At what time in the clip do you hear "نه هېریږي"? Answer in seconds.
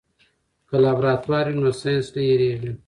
2.15-2.71